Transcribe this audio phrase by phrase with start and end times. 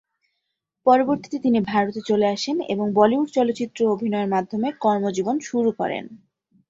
[0.85, 6.05] পরবর্তীতে তিনি ভারতে চলে আসেন এবং বলিউড চলচ্চিত্রে অভিনয়ের মাধ্যমে কর্মজীবন শুরু করেন।